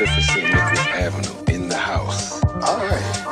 5th 0.00 0.22
St. 0.22 0.44
Nicholas 0.44 0.86
Avenue 0.86 1.54
in 1.54 1.68
the 1.68 1.76
house. 1.76 2.42
All 2.42 2.78
right. 2.78 3.29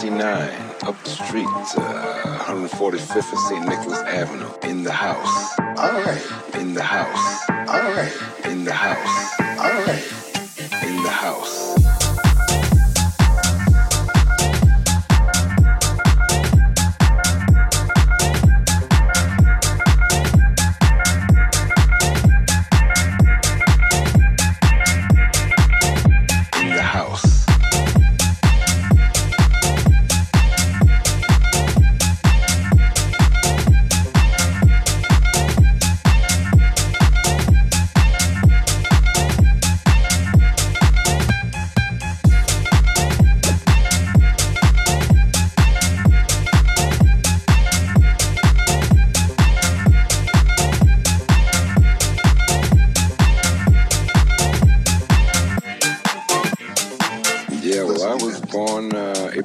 69 0.00 0.58
up 0.84 1.04
the 1.04 1.10
street, 1.10 1.44
uh, 1.76 2.38
145th 2.48 3.32
and 3.32 3.38
St. 3.38 3.66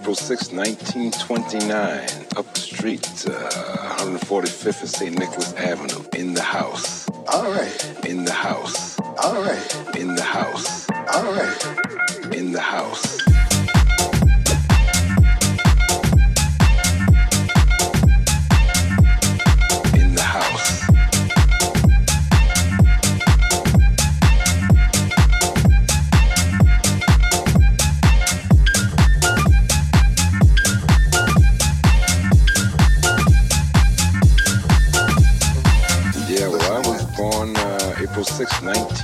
April 0.06 0.14
6, 0.14 0.52
1929, 0.52 2.28
up 2.38 2.54
the 2.54 2.60
street, 2.60 3.26
uh, 3.28 3.96
145th 3.98 4.82
and 4.82 4.90
St. 4.90 5.18
Nicholas 5.18 5.52
Avenue, 5.56 6.06
in 6.14 6.36
the 6.36 6.44
house. 6.44 7.10
All 7.28 7.52
right. 7.52 8.06
In 8.06 8.24
the 8.24 8.32
house. 8.32 9.00
All 9.00 9.42
right. 9.42 9.96
In 9.96 10.14
the 10.14 10.22
house. 10.22 10.88
All 10.92 11.34
right. 11.34 12.36
In 12.36 12.52
the 12.52 12.62
house. 12.62 13.25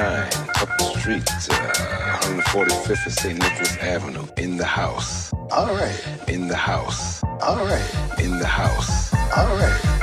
up 0.61 0.77
the 0.77 0.97
street, 0.97 1.29
uh, 1.51 2.19
145th 2.21 3.05
and 3.05 3.13
St. 3.13 3.37
Nicholas 3.37 3.77
Avenue, 3.77 4.25
in 4.37 4.55
the 4.55 4.63
house. 4.63 5.33
All 5.51 5.75
right. 5.75 6.29
In 6.29 6.47
the 6.47 6.55
house. 6.55 7.21
All 7.41 7.65
right. 7.65 8.19
In 8.19 8.39
the 8.39 8.45
house. 8.45 9.13
All 9.35 9.57
right. 9.57 9.99